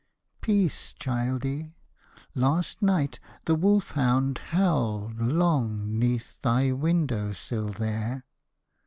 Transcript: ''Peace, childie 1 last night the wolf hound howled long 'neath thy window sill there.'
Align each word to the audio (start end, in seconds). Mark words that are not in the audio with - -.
''Peace, 0.41 0.93
childie 0.93 1.75
1 2.33 2.41
last 2.41 2.81
night 2.81 3.19
the 3.45 3.53
wolf 3.53 3.91
hound 3.91 4.39
howled 4.49 5.19
long 5.21 5.99
'neath 5.99 6.41
thy 6.41 6.71
window 6.71 7.33
sill 7.33 7.69
there.' 7.69 8.25